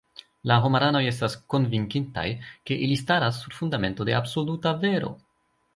[0.51, 2.25] La homaranoj estas konvinkitaj,
[2.71, 5.17] ke ili staras sur fundamento de absoluta vero.